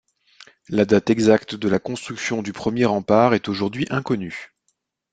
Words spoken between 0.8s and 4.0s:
date exacte de la construction du premier rempart est aujourd'hui